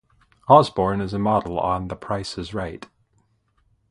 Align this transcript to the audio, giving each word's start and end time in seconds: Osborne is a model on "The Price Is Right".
Osborne 0.47 0.99
is 0.99 1.13
a 1.13 1.19
model 1.19 1.59
on 1.59 1.87
"The 1.87 1.95
Price 1.95 2.35
Is 2.39 2.55
Right". 2.55 2.87